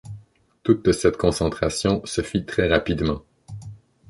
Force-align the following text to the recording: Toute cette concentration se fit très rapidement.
Toute 0.63 0.93
cette 0.93 1.15
concentration 1.17 2.01
se 2.07 2.21
fit 2.23 2.43
très 2.43 2.67
rapidement. 2.67 3.21